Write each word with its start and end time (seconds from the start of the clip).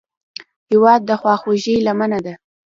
هېواد 0.69 1.01
د 1.05 1.11
خواخوږۍ 1.21 1.75
لمنه 1.85 2.19
ده. 2.25 2.33